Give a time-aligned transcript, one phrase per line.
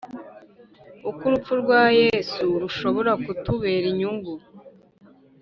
[1.09, 4.33] Uko urupfu rwa Yesu rushobora kutubera inyungu